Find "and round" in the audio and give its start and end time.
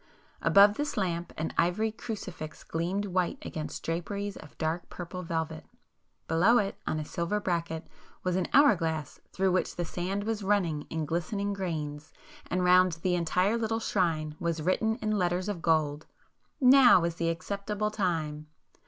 12.49-12.93